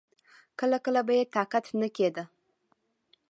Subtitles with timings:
[0.59, 2.23] کله کله به يې طاقت نه کېده.